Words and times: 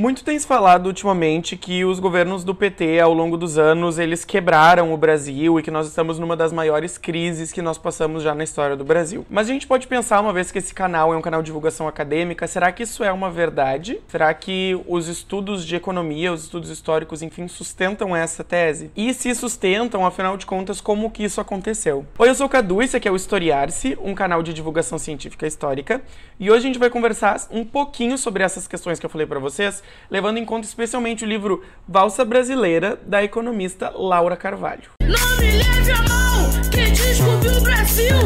Muito 0.00 0.24
tem 0.24 0.38
se 0.38 0.46
falado 0.46 0.86
ultimamente 0.86 1.58
que 1.58 1.84
os 1.84 2.00
governos 2.00 2.42
do 2.42 2.54
PT, 2.54 2.98
ao 3.00 3.12
longo 3.12 3.36
dos 3.36 3.58
anos, 3.58 3.98
eles 3.98 4.24
quebraram 4.24 4.94
o 4.94 4.96
Brasil 4.96 5.60
e 5.60 5.62
que 5.62 5.70
nós 5.70 5.86
estamos 5.86 6.18
numa 6.18 6.34
das 6.34 6.54
maiores 6.54 6.96
crises 6.96 7.52
que 7.52 7.60
nós 7.60 7.76
passamos 7.76 8.22
já 8.22 8.34
na 8.34 8.42
história 8.42 8.74
do 8.74 8.82
Brasil. 8.82 9.26
Mas 9.28 9.50
a 9.50 9.52
gente 9.52 9.66
pode 9.66 9.86
pensar, 9.86 10.18
uma 10.22 10.32
vez 10.32 10.50
que 10.50 10.56
esse 10.56 10.72
canal 10.72 11.12
é 11.12 11.18
um 11.18 11.20
canal 11.20 11.42
de 11.42 11.46
divulgação 11.46 11.86
acadêmica, 11.86 12.46
será 12.46 12.72
que 12.72 12.84
isso 12.84 13.04
é 13.04 13.12
uma 13.12 13.30
verdade? 13.30 14.00
Será 14.08 14.32
que 14.32 14.80
os 14.88 15.06
estudos 15.06 15.66
de 15.66 15.76
economia, 15.76 16.32
os 16.32 16.44
estudos 16.44 16.70
históricos, 16.70 17.20
enfim, 17.20 17.46
sustentam 17.46 18.16
essa 18.16 18.42
tese? 18.42 18.90
E 18.96 19.12
se 19.12 19.34
sustentam, 19.34 20.06
afinal 20.06 20.38
de 20.38 20.46
contas, 20.46 20.80
como 20.80 21.10
que 21.10 21.24
isso 21.24 21.42
aconteceu? 21.42 22.06
Oi, 22.18 22.30
eu 22.30 22.34
sou 22.34 22.46
o 22.46 22.48
Cadu, 22.48 22.80
esse 22.80 22.96
aqui 22.96 23.06
é 23.06 23.12
o 23.12 23.16
Historiar-se, 23.16 23.98
um 24.02 24.14
canal 24.14 24.42
de 24.42 24.54
divulgação 24.54 24.98
científica 24.98 25.46
histórica, 25.46 26.00
e 26.38 26.50
hoje 26.50 26.60
a 26.60 26.68
gente 26.68 26.78
vai 26.78 26.88
conversar 26.88 27.38
um 27.50 27.66
pouquinho 27.66 28.16
sobre 28.16 28.42
essas 28.42 28.66
questões 28.66 28.98
que 28.98 29.04
eu 29.04 29.10
falei 29.10 29.26
para 29.26 29.38
vocês, 29.38 29.82
levando 30.10 30.38
em 30.38 30.44
conta 30.44 30.66
especialmente 30.66 31.24
o 31.24 31.28
livro 31.28 31.62
Valsa 31.86 32.24
Brasileira, 32.24 32.98
da 33.06 33.22
economista 33.22 33.90
Laura 33.90 34.36
Carvalho. 34.36 34.90
Não 35.02 35.36
me 35.38 35.52
leve 35.52 35.92
a 35.92 36.02
mão, 36.02 36.70
quem 36.70 36.92
descobriu 36.92 37.58
o 37.58 37.60
Brasil 37.60 38.16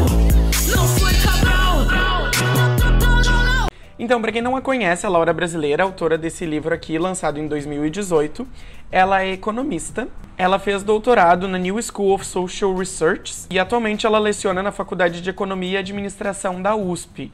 não 0.75 0.87
foi 0.87 1.13
Cabral. 1.23 1.65
Então, 3.97 4.21
para 4.21 4.31
quem 4.31 4.41
não 4.41 4.57
a 4.57 4.61
conhece, 4.61 5.05
a 5.05 5.09
Laura 5.09 5.31
Brasileira, 5.31 5.81
autora 5.81 6.17
desse 6.17 6.45
livro 6.45 6.75
aqui, 6.75 6.99
lançado 6.99 7.39
em 7.39 7.47
2018, 7.47 8.45
ela 8.91 9.23
é 9.23 9.31
economista. 9.31 10.09
Ela 10.37 10.59
fez 10.59 10.83
doutorado 10.83 11.47
na 11.47 11.57
New 11.57 11.81
School 11.81 12.13
of 12.13 12.25
Social 12.25 12.75
Research 12.75 13.33
e 13.49 13.57
atualmente 13.57 14.05
ela 14.05 14.19
leciona 14.19 14.61
na 14.61 14.71
Faculdade 14.71 15.21
de 15.21 15.29
Economia 15.29 15.71
e 15.71 15.77
Administração 15.77 16.61
da 16.61 16.75
USP. 16.75 17.31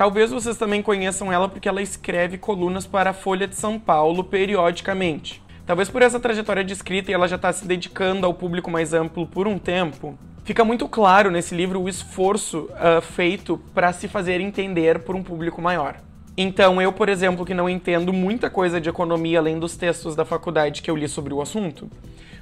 Talvez 0.00 0.30
vocês 0.30 0.56
também 0.56 0.80
conheçam 0.80 1.30
ela 1.30 1.46
porque 1.46 1.68
ela 1.68 1.82
escreve 1.82 2.38
colunas 2.38 2.86
para 2.86 3.10
a 3.10 3.12
Folha 3.12 3.46
de 3.46 3.54
São 3.54 3.78
Paulo 3.78 4.24
periodicamente. 4.24 5.42
Talvez 5.66 5.90
por 5.90 6.00
essa 6.00 6.18
trajetória 6.18 6.64
de 6.64 6.72
escrita 6.72 7.10
e 7.10 7.14
ela 7.14 7.28
já 7.28 7.36
está 7.36 7.52
se 7.52 7.66
dedicando 7.66 8.24
ao 8.24 8.32
público 8.32 8.70
mais 8.70 8.94
amplo 8.94 9.26
por 9.26 9.46
um 9.46 9.58
tempo, 9.58 10.18
fica 10.42 10.64
muito 10.64 10.88
claro 10.88 11.30
nesse 11.30 11.54
livro 11.54 11.82
o 11.82 11.86
esforço 11.86 12.60
uh, 12.60 13.02
feito 13.02 13.60
para 13.74 13.92
se 13.92 14.08
fazer 14.08 14.40
entender 14.40 15.00
por 15.00 15.14
um 15.14 15.22
público 15.22 15.60
maior. 15.60 15.96
Então, 16.34 16.80
eu, 16.80 16.94
por 16.94 17.10
exemplo, 17.10 17.44
que 17.44 17.52
não 17.52 17.68
entendo 17.68 18.10
muita 18.10 18.48
coisa 18.48 18.80
de 18.80 18.88
economia 18.88 19.38
além 19.38 19.58
dos 19.58 19.76
textos 19.76 20.16
da 20.16 20.24
faculdade 20.24 20.80
que 20.80 20.90
eu 20.90 20.96
li 20.96 21.08
sobre 21.08 21.34
o 21.34 21.42
assunto, 21.42 21.90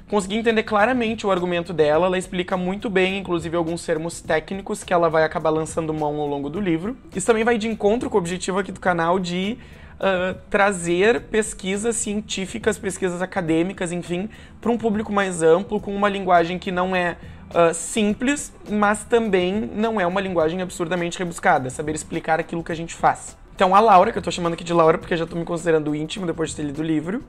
consegui 0.09 0.35
entender 0.35 0.63
claramente 0.63 1.25
o 1.25 1.31
argumento 1.31 1.71
dela. 1.71 2.07
Ela 2.07 2.17
explica 2.17 2.57
muito 2.57 2.89
bem, 2.89 3.19
inclusive, 3.19 3.55
alguns 3.55 3.85
termos 3.85 4.19
técnicos 4.19 4.83
que 4.83 4.91
ela 4.91 5.09
vai 5.09 5.23
acabar 5.23 5.51
lançando 5.51 5.93
mão 5.93 6.19
ao 6.19 6.27
longo 6.27 6.49
do 6.49 6.59
livro. 6.59 6.97
Isso 7.15 7.27
também 7.27 7.43
vai 7.43 7.57
de 7.57 7.67
encontro 7.67 8.09
com 8.09 8.17
o 8.17 8.19
objetivo 8.19 8.59
aqui 8.59 8.71
do 8.71 8.79
canal 8.79 9.19
de 9.19 9.57
uh, 9.99 10.35
trazer 10.49 11.21
pesquisas 11.21 11.95
científicas, 11.95 12.77
pesquisas 12.77 13.21
acadêmicas, 13.21 13.91
enfim, 13.91 14.27
para 14.59 14.71
um 14.71 14.77
público 14.77 15.13
mais 15.13 15.43
amplo, 15.43 15.79
com 15.79 15.95
uma 15.95 16.09
linguagem 16.09 16.59
que 16.59 16.71
não 16.71 16.95
é 16.95 17.15
Uh, 17.49 17.73
simples, 17.73 18.53
mas 18.69 19.03
também 19.03 19.71
não 19.73 19.99
é 19.99 20.05
uma 20.05 20.21
linguagem 20.21 20.61
absurdamente 20.61 21.17
rebuscada, 21.17 21.67
saber 21.71 21.95
explicar 21.95 22.39
aquilo 22.39 22.63
que 22.63 22.71
a 22.71 22.75
gente 22.75 22.93
faz. 22.93 23.35
Então 23.55 23.73
a 23.73 23.79
Laura, 23.79 24.11
que 24.11 24.19
eu 24.19 24.21
tô 24.21 24.29
chamando 24.29 24.53
aqui 24.53 24.63
de 24.63 24.71
Laura 24.71 24.99
porque 24.99 25.17
já 25.17 25.25
tô 25.25 25.35
me 25.35 25.43
considerando 25.43 25.95
íntimo 25.95 26.27
depois 26.27 26.51
de 26.51 26.57
ter 26.57 26.61
lido 26.61 26.79
o 26.81 26.85
livro, 26.85 27.23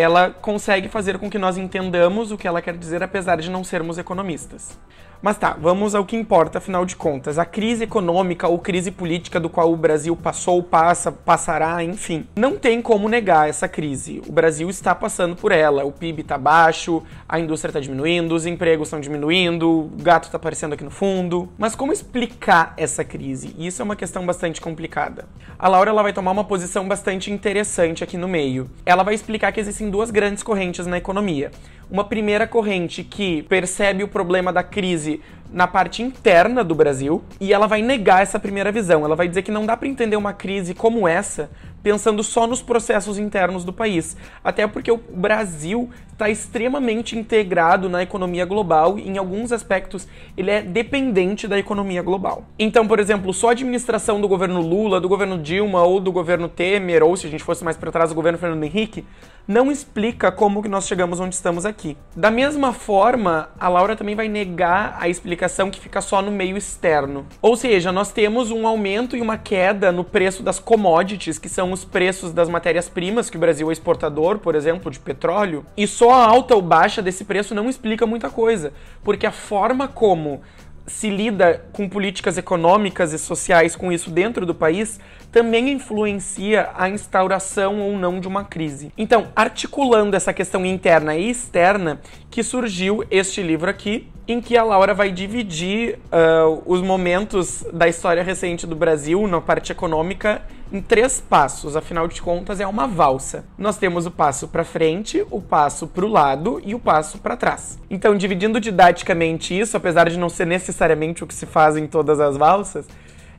ela 0.00 0.30
consegue 0.30 0.88
fazer 0.88 1.18
com 1.18 1.28
que 1.28 1.38
nós 1.38 1.56
entendamos 1.56 2.30
o 2.30 2.38
que 2.38 2.46
ela 2.46 2.62
quer 2.62 2.76
dizer, 2.76 3.02
apesar 3.02 3.36
de 3.38 3.50
não 3.50 3.64
sermos 3.64 3.98
economistas. 3.98 4.78
Mas 5.20 5.36
tá, 5.36 5.56
vamos 5.60 5.96
ao 5.96 6.04
que 6.04 6.16
importa, 6.16 6.58
afinal 6.58 6.84
de 6.84 6.94
contas. 6.94 7.38
A 7.38 7.44
crise 7.44 7.84
econômica 7.84 8.46
ou 8.46 8.58
crise 8.58 8.92
política 8.92 9.40
do 9.40 9.48
qual 9.48 9.72
o 9.72 9.76
Brasil 9.76 10.14
passou, 10.16 10.62
passa, 10.62 11.10
passará, 11.10 11.82
enfim. 11.82 12.26
Não 12.36 12.56
tem 12.56 12.80
como 12.80 13.08
negar 13.08 13.48
essa 13.48 13.66
crise. 13.66 14.22
O 14.28 14.32
Brasil 14.32 14.70
está 14.70 14.94
passando 14.94 15.34
por 15.34 15.50
ela. 15.50 15.84
O 15.84 15.90
PIB 15.90 16.22
está 16.22 16.38
baixo, 16.38 17.02
a 17.28 17.40
indústria 17.40 17.70
está 17.70 17.80
diminuindo, 17.80 18.32
os 18.34 18.46
empregos 18.46 18.88
estão 18.88 19.00
diminuindo, 19.00 19.68
o 19.68 19.90
gato 20.00 20.24
está 20.24 20.36
aparecendo 20.36 20.74
aqui 20.74 20.84
no 20.84 20.90
fundo. 20.90 21.48
Mas 21.58 21.74
como 21.74 21.92
explicar 21.92 22.74
essa 22.76 23.02
crise? 23.02 23.54
Isso 23.58 23.82
é 23.82 23.84
uma 23.84 23.96
questão 23.96 24.24
bastante 24.24 24.60
complicada. 24.60 25.26
A 25.58 25.66
Laura 25.66 25.90
ela 25.90 26.02
vai 26.02 26.12
tomar 26.12 26.30
uma 26.30 26.44
posição 26.44 26.86
bastante 26.86 27.32
interessante 27.32 28.04
aqui 28.04 28.16
no 28.16 28.28
meio. 28.28 28.70
Ela 28.86 29.02
vai 29.02 29.14
explicar 29.14 29.50
que 29.50 29.58
existem 29.58 29.90
duas 29.90 30.12
grandes 30.12 30.44
correntes 30.44 30.86
na 30.86 30.96
economia. 30.96 31.50
Uma 31.90 32.04
primeira 32.04 32.46
corrente 32.46 33.02
que 33.02 33.42
percebe 33.44 34.04
o 34.04 34.08
problema 34.08 34.52
da 34.52 34.62
crise 34.62 35.22
na 35.50 35.66
parte 35.66 36.02
interna 36.02 36.62
do 36.62 36.74
Brasil 36.74 37.24
e 37.40 37.50
ela 37.52 37.66
vai 37.66 37.80
negar 37.80 38.22
essa 38.22 38.38
primeira 38.38 38.70
visão. 38.70 39.06
Ela 39.06 39.16
vai 39.16 39.26
dizer 39.26 39.40
que 39.40 39.50
não 39.50 39.64
dá 39.64 39.74
para 39.74 39.88
entender 39.88 40.16
uma 40.16 40.34
crise 40.34 40.74
como 40.74 41.08
essa 41.08 41.50
pensando 41.88 42.22
só 42.22 42.46
nos 42.46 42.60
processos 42.60 43.18
internos 43.18 43.64
do 43.64 43.72
país. 43.72 44.14
Até 44.44 44.66
porque 44.66 44.92
o 44.92 44.98
Brasil 44.98 45.88
está 46.12 46.28
extremamente 46.28 47.16
integrado 47.16 47.88
na 47.88 48.02
economia 48.02 48.44
global 48.44 48.98
e, 48.98 49.08
em 49.08 49.16
alguns 49.16 49.52
aspectos, 49.52 50.06
ele 50.36 50.50
é 50.50 50.60
dependente 50.60 51.48
da 51.48 51.58
economia 51.58 52.02
global. 52.02 52.44
Então, 52.58 52.86
por 52.86 53.00
exemplo, 53.00 53.32
só 53.32 53.48
a 53.48 53.52
administração 53.52 54.20
do 54.20 54.28
governo 54.28 54.60
Lula, 54.60 55.00
do 55.00 55.08
governo 55.08 55.38
Dilma 55.38 55.82
ou 55.82 55.98
do 55.98 56.12
governo 56.12 56.46
Temer, 56.46 57.02
ou 57.02 57.16
se 57.16 57.26
a 57.26 57.30
gente 57.30 57.42
fosse 57.42 57.64
mais 57.64 57.78
para 57.78 57.90
trás, 57.90 58.10
do 58.10 58.14
governo 58.14 58.36
Fernando 58.38 58.64
Henrique, 58.64 59.06
não 59.48 59.72
explica 59.72 60.30
como 60.30 60.62
que 60.62 60.68
nós 60.68 60.86
chegamos 60.86 61.20
onde 61.20 61.34
estamos 61.34 61.64
aqui. 61.64 61.96
Da 62.14 62.30
mesma 62.30 62.74
forma, 62.74 63.48
a 63.58 63.66
Laura 63.66 63.96
também 63.96 64.14
vai 64.14 64.28
negar 64.28 64.98
a 65.00 65.08
explicação 65.08 65.70
que 65.70 65.80
fica 65.80 66.02
só 66.02 66.20
no 66.20 66.30
meio 66.30 66.54
externo. 66.54 67.24
Ou 67.40 67.56
seja, 67.56 67.90
nós 67.90 68.12
temos 68.12 68.50
um 68.50 68.66
aumento 68.66 69.16
e 69.16 69.22
uma 69.22 69.38
queda 69.38 69.90
no 69.90 70.04
preço 70.04 70.42
das 70.42 70.58
commodities, 70.58 71.38
que 71.38 71.48
são 71.48 71.72
os 71.72 71.77
preços 71.84 72.32
das 72.32 72.48
matérias-primas, 72.48 73.30
que 73.30 73.36
o 73.36 73.40
Brasil 73.40 73.68
é 73.70 73.72
exportador, 73.72 74.38
por 74.38 74.54
exemplo, 74.54 74.90
de 74.90 74.98
petróleo, 74.98 75.64
e 75.76 75.86
só 75.86 76.10
a 76.10 76.26
alta 76.26 76.54
ou 76.54 76.62
baixa 76.62 77.02
desse 77.02 77.24
preço 77.24 77.54
não 77.54 77.68
explica 77.68 78.06
muita 78.06 78.30
coisa, 78.30 78.72
porque 79.02 79.26
a 79.26 79.32
forma 79.32 79.88
como 79.88 80.40
se 80.88 81.10
lida 81.10 81.64
com 81.72 81.88
políticas 81.88 82.38
econômicas 82.38 83.12
e 83.12 83.18
sociais 83.18 83.76
com 83.76 83.92
isso 83.92 84.10
dentro 84.10 84.44
do 84.46 84.54
país 84.54 84.98
também 85.30 85.70
influencia 85.70 86.70
a 86.74 86.88
instauração 86.88 87.80
ou 87.80 87.96
não 87.98 88.18
de 88.18 88.26
uma 88.26 88.44
crise. 88.44 88.90
Então, 88.96 89.28
articulando 89.36 90.16
essa 90.16 90.32
questão 90.32 90.64
interna 90.64 91.14
e 91.14 91.30
externa, 91.30 92.00
que 92.30 92.42
surgiu 92.42 93.04
este 93.10 93.42
livro 93.42 93.68
aqui, 93.68 94.08
em 94.26 94.40
que 94.40 94.56
a 94.56 94.64
Laura 94.64 94.94
vai 94.94 95.10
dividir 95.10 95.98
uh, 96.06 96.62
os 96.66 96.80
momentos 96.80 97.64
da 97.72 97.88
história 97.88 98.22
recente 98.22 98.66
do 98.66 98.74
Brasil 98.74 99.26
na 99.26 99.40
parte 99.40 99.72
econômica 99.72 100.42
em 100.72 100.80
três 100.82 101.20
passos, 101.20 101.76
afinal 101.76 102.06
de 102.06 102.20
contas 102.20 102.60
é 102.60 102.66
uma 102.66 102.86
valsa. 102.86 103.44
Nós 103.56 103.78
temos 103.78 104.06
o 104.06 104.10
passo 104.10 104.48
para 104.48 104.64
frente, 104.64 105.24
o 105.30 105.40
passo 105.40 105.86
para 105.86 106.04
o 106.04 106.08
lado 106.08 106.60
e 106.64 106.74
o 106.74 106.78
passo 106.78 107.18
para 107.18 107.36
trás. 107.36 107.78
Então, 107.88 108.16
dividindo 108.16 108.60
didaticamente 108.60 109.58
isso, 109.58 109.76
apesar 109.76 110.08
de 110.10 110.18
não 110.18 110.28
ser 110.28 110.46
necessariamente 110.46 111.24
o 111.24 111.26
que 111.26 111.34
se 111.34 111.46
faz 111.46 111.76
em 111.76 111.86
todas 111.86 112.20
as 112.20 112.36
valsas, 112.36 112.86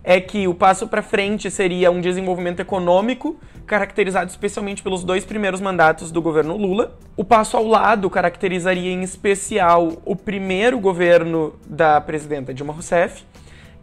é 0.03 0.19
que 0.19 0.47
o 0.47 0.56
passo 0.56 0.88
para 0.88 1.01
frente 1.01 1.51
seria 1.51 1.91
um 1.91 2.01
desenvolvimento 2.01 2.62
econômico, 2.62 3.38
caracterizado 3.68 4.31
especialmente 4.31 4.81
pelos 4.81 5.03
dois 5.03 5.23
primeiros 5.23 5.62
mandatos 5.62 6.12
do 6.12 6.22
governo 6.22 6.57
Lula. 6.57 6.97
O 7.16 7.23
passo 7.23 7.56
ao 7.57 7.68
lado 7.68 8.09
caracterizaria 8.09 8.91
em 8.91 9.03
especial 9.03 10.01
o 10.03 10.16
primeiro 10.16 10.79
governo 10.79 11.53
da 11.68 12.01
presidenta 12.01 12.53
Dilma 12.53 12.73
Rousseff. 12.73 13.23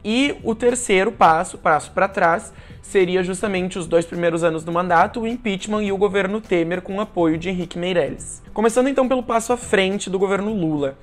E 0.08 0.36
o 0.44 0.54
terceiro 0.54 1.10
passo, 1.10 1.58
passo 1.58 1.90
para 1.90 2.06
trás, 2.06 2.52
seria 2.80 3.24
justamente 3.24 3.76
os 3.76 3.88
dois 3.88 4.06
primeiros 4.06 4.44
anos 4.44 4.62
do 4.62 4.70
mandato, 4.70 5.20
o 5.20 5.26
impeachment 5.26 5.82
e 5.82 5.90
o 5.90 5.96
governo 5.96 6.40
Temer 6.40 6.80
com 6.80 7.00
apoio 7.00 7.36
de 7.36 7.48
Henrique 7.48 7.76
Meirelles. 7.76 8.40
Começando 8.54 8.86
então 8.86 9.08
pelo 9.08 9.20
passo 9.20 9.52
à 9.52 9.56
frente 9.56 10.08
do 10.08 10.16
governo 10.16 10.54
Lula. 10.54 10.96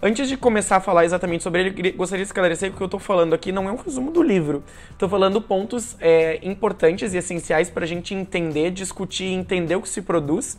Antes 0.00 0.28
de 0.28 0.36
começar 0.36 0.76
a 0.76 0.80
falar 0.80 1.04
exatamente 1.04 1.42
sobre 1.42 1.62
ele, 1.62 1.90
gostaria 1.90 2.24
de 2.24 2.28
esclarecer 2.28 2.68
que 2.68 2.76
o 2.76 2.78
que 2.78 2.82
eu 2.84 2.86
estou 2.86 3.00
falando 3.00 3.34
aqui 3.34 3.50
não 3.50 3.68
é 3.68 3.72
um 3.72 3.76
resumo 3.76 4.12
do 4.12 4.22
livro. 4.22 4.62
Estou 4.92 5.08
falando 5.08 5.42
pontos 5.42 5.96
é, 6.00 6.38
importantes 6.40 7.12
e 7.12 7.16
essenciais 7.16 7.68
para 7.68 7.82
a 7.82 7.88
gente 7.88 8.14
entender, 8.14 8.70
discutir 8.70 9.24
e 9.24 9.32
entender 9.32 9.74
o 9.74 9.82
que 9.82 9.88
se 9.88 10.00
produz 10.00 10.56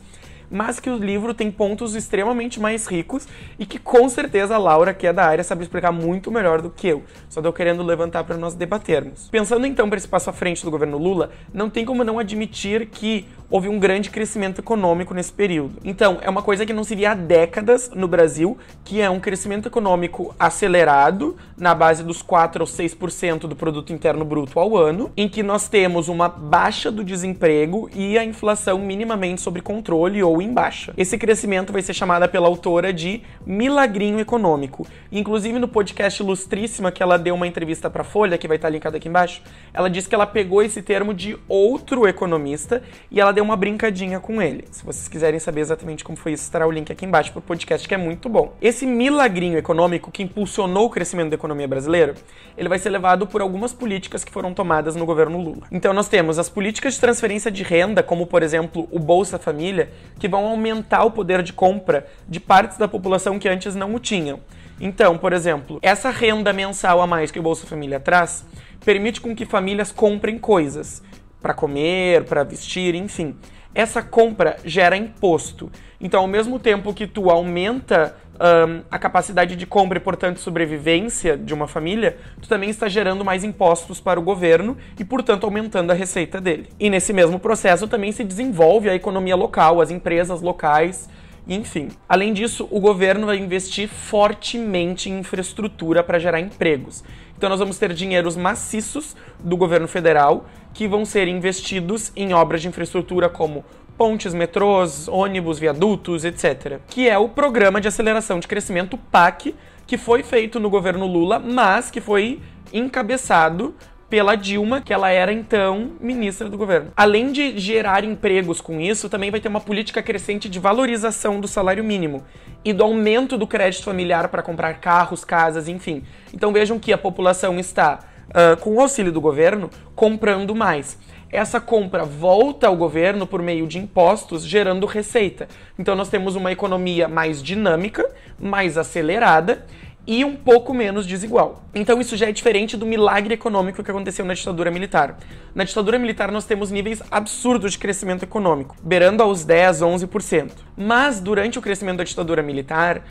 mas 0.56 0.80
que 0.80 0.90
o 0.90 0.96
livro 0.96 1.34
tem 1.34 1.52
pontos 1.52 1.96
extremamente 1.96 2.62
mais 2.62 2.88
ricos 2.88 3.28
e 3.60 3.66
que 3.66 3.78
com 3.78 4.08
certeza 4.08 4.56
a 4.56 4.58
Laura, 4.58 4.94
que 4.94 5.06
é 5.06 5.12
da 5.12 5.26
área, 5.26 5.44
sabe 5.44 5.64
explicar 5.64 5.92
muito 5.92 6.32
melhor 6.32 6.62
do 6.62 6.70
que 6.70 6.88
eu. 6.88 7.04
Só 7.30 7.42
estou 7.42 7.52
querendo 7.52 7.84
levantar 7.84 8.24
para 8.24 8.38
nós 8.38 8.56
debatermos. 8.56 9.28
Pensando 9.30 9.68
então 9.68 9.90
para 9.90 9.98
esse 9.98 10.08
passo 10.08 10.30
à 10.30 10.34
frente 10.34 10.64
do 10.64 10.72
governo 10.72 10.98
Lula, 10.98 11.30
não 11.54 11.70
tem 11.70 11.84
como 11.84 12.06
não 12.06 12.18
admitir 12.18 12.86
que 12.86 13.28
houve 13.50 13.70
um 13.70 13.80
grande 13.80 14.10
crescimento 14.10 14.60
econômico 14.60 15.14
nesse 15.14 15.32
período. 15.32 15.78
Então, 15.84 16.20
é 16.22 16.30
uma 16.30 16.42
coisa 16.42 16.66
que 16.66 16.74
não 16.74 16.84
se 16.84 16.96
via 16.96 17.12
há 17.12 17.14
décadas 17.14 17.90
no 17.94 18.08
Brasil, 18.08 18.58
que 18.84 19.02
é 19.02 19.10
um 19.10 19.20
crescimento 19.20 19.68
econômico 19.68 20.36
acelerado, 20.40 21.36
na 21.58 21.74
base 21.74 22.04
dos 22.04 22.22
4 22.22 22.64
ou 22.64 22.68
6% 22.68 23.42
do 23.42 23.56
produto 23.56 23.94
interno 23.94 24.26
bruto 24.26 24.60
ao 24.60 24.76
ano, 24.76 25.12
em 25.16 25.30
que 25.30 25.42
nós 25.42 25.70
temos 25.70 26.10
uma 26.10 26.28
baixa 26.28 26.92
do 26.92 27.04
desemprego 27.04 27.90
e 27.94 28.18
a 28.18 28.24
inflação 28.24 28.78
minimamente 28.80 29.42
sob 29.42 29.62
controle 29.62 30.22
ou 30.22 30.42
em 30.42 30.54
baixa. 30.54 30.94
Esse 30.98 31.18
crescimento 31.18 31.72
vai 31.72 31.82
ser 31.82 31.94
chamada 31.94 32.28
pela 32.28 32.48
autora 32.48 32.92
de 32.92 33.22
milagrinho 33.46 34.20
econômico. 34.20 34.86
Inclusive 35.12 35.60
no 35.60 35.68
podcast 35.68 36.22
Ilustríssima 36.22 36.92
que 36.92 37.02
ela 37.02 37.18
deu 37.18 37.36
uma 37.36 37.48
entrevista 37.48 37.90
para 37.90 38.04
Folha, 38.04 38.38
que 38.38 38.48
vai 38.48 38.58
estar 38.58 38.70
linkado 38.70 38.98
aqui 38.98 39.08
embaixo, 39.08 39.42
ela 39.74 39.90
disse 39.90 40.10
que 40.10 40.16
ela 40.16 40.28
pegou 40.28 40.62
esse 40.62 40.82
termo 40.82 41.14
de 41.14 41.38
outro 41.48 42.08
economista 42.08 42.84
e 43.10 43.22
ela 43.22 43.32
deu 43.32 43.45
uma 43.46 43.56
brincadinha 43.56 44.20
com 44.20 44.42
ele. 44.42 44.66
Se 44.72 44.84
vocês 44.84 45.08
quiserem 45.08 45.40
saber 45.40 45.62
exatamente 45.62 46.04
como 46.04 46.18
foi 46.18 46.34
isso, 46.34 46.44
estará 46.44 46.68
o 46.68 46.72
link 46.72 46.92
aqui 46.92 47.06
embaixo 47.06 47.32
pro 47.32 47.42
podcast, 47.42 47.88
que 47.88 47.94
é 47.94 47.98
muito 47.98 48.28
bom. 48.28 48.54
Esse 48.62 48.86
milagrinho 48.86 49.58
econômico 49.58 50.12
que 50.12 50.24
impulsionou 50.24 50.88
o 50.88 50.90
crescimento 50.90 51.30
da 51.30 51.36
economia 51.36 51.68
brasileira, 51.68 52.16
ele 52.58 52.68
vai 52.68 52.80
ser 52.80 52.90
levado 52.90 53.28
por 53.28 53.42
algumas 53.42 53.72
políticas 53.72 54.24
que 54.24 54.32
foram 54.32 54.54
tomadas 54.54 54.96
no 54.96 55.06
governo 55.06 55.40
Lula. 55.40 55.68
Então 55.72 55.94
nós 55.94 56.10
temos 56.10 56.40
as 56.40 56.50
políticas 56.50 56.96
de 56.96 57.00
transferência 57.00 57.52
de 57.52 57.64
renda, 57.64 58.02
como 58.02 58.26
por 58.26 58.42
exemplo 58.42 58.88
o 58.92 59.00
Bolsa 59.00 59.38
Família, 59.38 59.90
que 60.20 60.28
vão 60.28 60.48
aumentar 60.48 61.04
o 61.04 61.12
poder 61.12 61.44
de 61.44 61.54
compra 61.54 62.08
de 62.28 62.40
partes 62.40 62.78
da 62.78 62.88
população 62.88 63.38
que 63.38 63.48
antes 63.48 63.76
não 63.76 63.94
o 63.94 64.00
tinham. 64.00 64.40
Então, 64.82 65.18
por 65.18 65.32
exemplo, 65.32 65.80
essa 65.82 66.10
renda 66.10 66.52
mensal 66.52 67.02
a 67.02 67.08
mais 67.08 67.32
que 67.32 67.40
o 67.40 67.44
Bolsa 67.44 67.66
Família 67.66 68.00
traz 68.00 68.46
permite 68.84 69.22
com 69.22 69.36
que 69.36 69.46
famílias 69.46 69.92
comprem 69.92 70.38
coisas 70.38 71.02
para 71.46 71.54
comer, 71.54 72.24
para 72.24 72.44
vestir, 72.44 72.96
enfim. 72.96 73.36
Essa 73.76 74.02
compra 74.02 74.58
gera 74.66 74.98
imposto. 74.98 75.72
Então, 76.02 76.22
ao 76.22 76.28
mesmo 76.28 76.58
tempo 76.58 76.92
que 76.92 77.06
tu 77.06 77.30
aumenta 77.30 78.16
um, 78.34 78.82
a 78.90 78.98
capacidade 78.98 79.56
de 79.56 79.64
compra 79.68 80.00
e, 80.00 80.02
portanto, 80.02 80.40
sobrevivência 80.40 81.38
de 81.38 81.54
uma 81.54 81.68
família, 81.68 82.18
tu 82.42 82.50
também 82.50 82.72
está 82.72 82.88
gerando 82.88 83.24
mais 83.24 83.44
impostos 83.44 84.02
para 84.02 84.20
o 84.20 84.24
governo 84.24 84.76
e, 84.98 85.06
portanto, 85.06 85.44
aumentando 85.44 85.92
a 85.92 85.94
receita 85.94 86.42
dele. 86.42 86.68
E 86.80 86.90
nesse 86.90 87.14
mesmo 87.14 87.38
processo 87.38 87.88
também 87.88 88.12
se 88.12 88.24
desenvolve 88.24 88.90
a 88.90 88.96
economia 88.96 89.36
local, 89.36 89.82
as 89.82 89.92
empresas 89.92 90.42
locais, 90.42 91.08
enfim. 91.48 91.90
Além 92.10 92.34
disso, 92.34 92.68
o 92.72 92.80
governo 92.80 93.28
vai 93.28 93.38
investir 93.38 93.88
fortemente 93.88 95.12
em 95.12 95.20
infraestrutura 95.20 96.04
para 96.04 96.18
gerar 96.18 96.40
empregos. 96.40 97.04
Então 97.38 97.50
nós 97.50 97.60
vamos 97.60 97.78
ter 97.78 97.94
dinheiros 97.94 98.36
maciços 98.36 99.16
do 99.40 99.56
governo 99.56 99.88
federal 99.88 100.46
que 100.76 100.90
vão 100.90 101.06
ser 101.06 101.28
investidos 101.30 102.12
em 102.18 102.34
obras 102.34 102.62
de 102.62 102.68
infraestrutura 102.68 103.30
como 103.30 103.64
pontes, 103.98 104.34
metrôs, 104.34 105.08
ônibus, 105.08 105.58
viadutos, 105.58 106.26
etc. 106.26 106.80
Que 106.88 107.08
é 107.08 107.18
o 107.18 107.30
Programa 107.30 107.80
de 107.80 107.88
Aceleração 107.88 108.42
de 108.42 108.48
Crescimento 108.48 108.98
PAC, 108.98 109.56
que 109.88 109.98
foi 109.98 110.22
feito 110.22 110.60
no 110.60 110.70
governo 110.70 111.08
Lula, 111.08 111.40
mas 111.40 111.90
que 111.90 112.02
foi 112.02 112.42
encabeçado 112.74 113.74
pela 114.10 114.36
Dilma, 114.36 114.82
que 114.82 114.94
ela 114.94 115.10
era 115.10 115.32
então 115.32 115.94
ministra 116.00 116.50
do 116.50 116.58
governo. 116.58 116.92
Além 116.96 117.32
de 117.32 117.58
gerar 117.58 118.04
empregos 118.04 118.60
com 118.60 118.80
isso, 118.82 119.08
também 119.08 119.32
vai 119.32 119.40
ter 119.40 119.48
uma 119.48 119.62
política 119.62 120.04
crescente 120.04 120.50
de 120.50 120.60
valorização 120.60 121.40
do 121.40 121.48
salário 121.48 121.84
mínimo 121.84 122.24
e 122.66 122.74
do 122.74 122.84
aumento 122.84 123.38
do 123.38 123.48
crédito 123.48 123.84
familiar 123.86 124.28
para 124.28 124.44
comprar 124.44 124.74
carros, 124.76 125.24
casas, 125.24 125.70
enfim. 125.70 126.04
Então 126.34 126.52
vejam 126.52 126.78
que 126.78 126.92
a 126.92 126.98
população 126.98 127.58
está, 127.60 128.00
uh, 128.30 128.58
com 128.58 128.76
o 128.76 128.82
auxílio 128.82 129.12
do 129.12 129.22
governo, 129.22 129.70
comprando 129.96 130.56
mais. 130.56 130.98
Essa 131.32 131.60
compra 131.60 132.06
volta 132.06 132.68
ao 132.68 132.78
governo 132.78 133.28
por 133.28 133.42
meio 133.42 133.68
de 133.68 133.78
impostos, 133.78 134.46
gerando 134.46 134.86
receita. 134.86 135.48
Então 135.78 135.96
nós 135.96 136.08
temos 136.08 136.36
uma 136.36 136.52
economia 136.52 137.08
mais 137.08 137.44
dinâmica, 137.44 138.10
mais 138.40 138.78
acelerada 138.78 139.66
e 140.08 140.24
um 140.24 140.36
pouco 140.36 140.74
menos 140.74 141.06
desigual. 141.06 141.64
Então 141.74 142.00
isso 142.00 142.16
já 142.16 142.30
é 142.30 142.32
diferente 142.32 142.78
do 142.78 142.86
milagre 142.86 143.34
econômico 143.34 143.84
que 143.84 143.90
aconteceu 143.90 144.24
na 144.24 144.34
ditadura 144.34 144.70
militar. 144.70 145.18
Na 145.54 145.64
ditadura 145.64 145.98
militar 145.98 146.32
nós 146.32 146.46
temos 146.46 146.70
níveis 146.70 147.02
absurdos 147.10 147.72
de 147.72 147.80
crescimento 147.80 148.24
econômico, 148.24 148.76
beirando 148.84 149.24
aos 149.24 149.44
10, 149.44 149.82
11%. 149.82 150.52
Mas 150.78 151.20
durante 151.20 151.58
o 151.58 151.62
crescimento 151.62 151.98
da 151.98 152.04
ditadura 152.04 152.44
militar, 152.44 153.02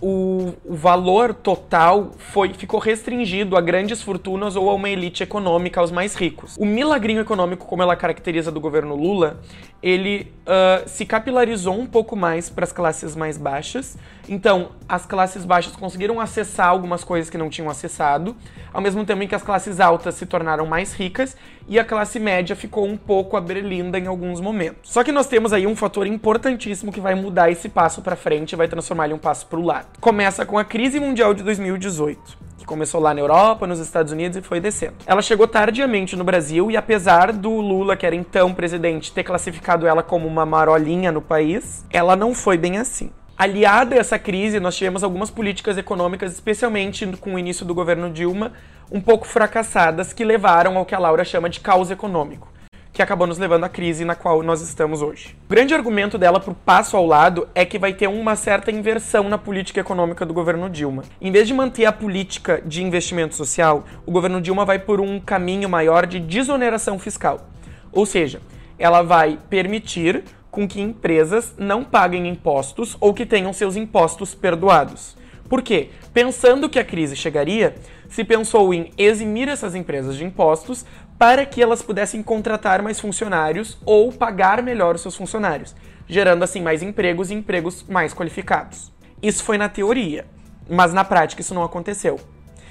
o, 0.00 0.54
o, 0.64 0.74
valor 0.74 1.34
total 1.34 2.12
foi, 2.16 2.52
ficou 2.54 2.78
restringido 2.78 3.56
a 3.56 3.60
grandes 3.60 4.00
fortunas 4.00 4.54
ou 4.54 4.70
a 4.70 4.74
uma 4.74 4.88
elite 4.88 5.22
econômica, 5.22 5.80
aos 5.80 5.90
mais 5.90 6.14
ricos. 6.14 6.56
O 6.56 6.64
milagrinho 6.64 7.20
econômico, 7.20 7.66
como 7.66 7.82
ela 7.82 7.96
caracteriza 7.96 8.52
do 8.52 8.60
governo 8.60 8.94
Lula, 8.94 9.40
ele 9.82 10.32
uh, 10.46 10.88
se 10.88 11.04
capilarizou 11.04 11.78
um 11.78 11.86
pouco 11.86 12.14
mais 12.14 12.48
para 12.48 12.64
as 12.64 12.72
classes 12.72 13.16
mais 13.16 13.36
baixas. 13.36 13.96
Então, 14.28 14.72
as 14.86 15.06
classes 15.06 15.44
baixas 15.44 15.74
conseguiram 15.74 16.20
acessar 16.20 16.68
algumas 16.68 17.02
coisas 17.02 17.30
que 17.30 17.38
não 17.38 17.48
tinham 17.48 17.70
acessado, 17.70 18.36
ao 18.72 18.80
mesmo 18.80 19.04
tempo 19.04 19.22
em 19.22 19.26
que 19.28 19.34
as 19.34 19.42
classes 19.42 19.80
altas 19.80 20.14
se 20.16 20.26
tornaram 20.26 20.66
mais 20.66 20.92
ricas 20.92 21.36
e 21.66 21.78
a 21.78 21.84
classe 21.84 22.20
média 22.20 22.54
ficou 22.54 22.86
um 22.86 22.96
pouco 22.96 23.36
abrelinda 23.36 23.98
em 23.98 24.06
alguns 24.06 24.40
momentos. 24.40 24.92
Só 24.92 25.02
que 25.02 25.10
nós 25.10 25.26
temos 25.26 25.52
aí 25.52 25.66
um 25.66 25.74
fator 25.74 26.06
importantíssimo 26.06 26.92
que 26.92 27.00
vai 27.00 27.14
mudar 27.14 27.50
esse 27.50 27.68
passo 27.68 28.02
para 28.02 28.16
frente 28.16 28.52
e 28.52 28.56
vai 28.56 28.68
transformar 28.68 29.06
ele 29.06 29.14
um 29.14 29.18
passo 29.18 29.46
para 29.46 29.58
o 29.58 29.64
lado. 29.64 29.86
Começa 30.00 30.44
com 30.44 30.58
a 30.58 30.64
crise 30.64 31.00
mundial 31.00 31.32
de 31.32 31.42
2018 31.42 32.48
começou 32.68 33.00
lá 33.00 33.14
na 33.14 33.20
Europa, 33.20 33.66
nos 33.66 33.80
Estados 33.80 34.12
Unidos 34.12 34.36
e 34.36 34.42
foi 34.42 34.60
descendo. 34.60 34.96
Ela 35.06 35.22
chegou 35.22 35.48
tardiamente 35.48 36.14
no 36.14 36.22
Brasil 36.22 36.70
e 36.70 36.76
apesar 36.76 37.32
do 37.32 37.50
Lula, 37.50 37.96
que 37.96 38.04
era 38.04 38.14
então 38.14 38.52
presidente, 38.52 39.10
ter 39.10 39.24
classificado 39.24 39.86
ela 39.86 40.02
como 40.02 40.28
uma 40.28 40.44
marolinha 40.44 41.10
no 41.10 41.22
país, 41.22 41.84
ela 41.90 42.14
não 42.14 42.34
foi 42.34 42.58
bem 42.58 42.76
assim. 42.76 43.10
Aliada 43.38 43.94
a 43.94 43.98
essa 44.00 44.18
crise, 44.18 44.58
nós 44.58 44.76
tivemos 44.76 45.04
algumas 45.04 45.30
políticas 45.30 45.78
econômicas, 45.78 46.32
especialmente 46.32 47.06
com 47.18 47.34
o 47.34 47.38
início 47.38 47.64
do 47.64 47.72
governo 47.72 48.10
Dilma, 48.10 48.52
um 48.90 49.00
pouco 49.00 49.28
fracassadas, 49.28 50.12
que 50.12 50.24
levaram 50.24 50.76
ao 50.76 50.84
que 50.84 50.92
a 50.92 50.98
Laura 50.98 51.24
chama 51.24 51.48
de 51.48 51.60
caos 51.60 51.88
econômico 51.88 52.48
que 52.90 53.02
acabou 53.02 53.28
nos 53.28 53.38
levando 53.38 53.62
à 53.62 53.68
crise 53.68 54.04
na 54.04 54.16
qual 54.16 54.42
nós 54.42 54.60
estamos 54.60 55.02
hoje. 55.02 55.36
O 55.46 55.48
grande 55.48 55.72
argumento 55.72 56.18
dela 56.18 56.40
para 56.40 56.50
o 56.50 56.54
passo 56.54 56.96
ao 56.96 57.06
lado 57.06 57.46
é 57.54 57.64
que 57.64 57.78
vai 57.78 57.92
ter 57.92 58.08
uma 58.08 58.34
certa 58.34 58.72
inversão 58.72 59.28
na 59.28 59.38
política 59.38 59.78
econômica 59.78 60.26
do 60.26 60.34
governo 60.34 60.68
Dilma. 60.68 61.04
Em 61.20 61.30
vez 61.30 61.46
de 61.46 61.54
manter 61.54 61.84
a 61.84 61.92
política 61.92 62.60
de 62.66 62.82
investimento 62.82 63.36
social, 63.36 63.84
o 64.04 64.10
governo 64.10 64.40
Dilma 64.40 64.64
vai 64.64 64.80
por 64.80 65.00
um 65.00 65.20
caminho 65.20 65.68
maior 65.68 66.06
de 66.06 66.18
desoneração 66.18 66.98
fiscal. 66.98 67.46
Ou 67.92 68.04
seja, 68.04 68.40
ela 68.76 69.02
vai 69.02 69.38
permitir 69.48 70.24
com 70.50 70.66
que 70.66 70.80
empresas 70.80 71.54
não 71.58 71.84
paguem 71.84 72.28
impostos 72.28 72.96
ou 73.00 73.12
que 73.12 73.26
tenham 73.26 73.52
seus 73.52 73.76
impostos 73.76 74.34
perdoados. 74.34 75.16
Por 75.48 75.62
quê? 75.62 75.90
Pensando 76.12 76.68
que 76.68 76.78
a 76.78 76.84
crise 76.84 77.16
chegaria, 77.16 77.74
se 78.08 78.24
pensou 78.24 78.72
em 78.74 78.90
eximir 78.98 79.48
essas 79.48 79.74
empresas 79.74 80.16
de 80.16 80.24
impostos 80.24 80.84
para 81.18 81.44
que 81.44 81.62
elas 81.62 81.82
pudessem 81.82 82.22
contratar 82.22 82.82
mais 82.82 83.00
funcionários 83.00 83.78
ou 83.84 84.12
pagar 84.12 84.62
melhor 84.62 84.94
os 84.94 85.00
seus 85.00 85.16
funcionários, 85.16 85.74
gerando 86.06 86.42
assim 86.42 86.60
mais 86.60 86.82
empregos 86.82 87.30
e 87.30 87.34
empregos 87.34 87.84
mais 87.88 88.14
qualificados. 88.14 88.92
Isso 89.22 89.42
foi 89.42 89.58
na 89.58 89.68
teoria, 89.68 90.26
mas 90.68 90.92
na 90.92 91.04
prática 91.04 91.40
isso 91.40 91.54
não 91.54 91.64
aconteceu. 91.64 92.20